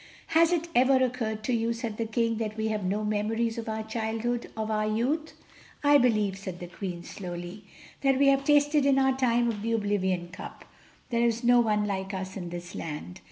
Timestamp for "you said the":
1.53-2.07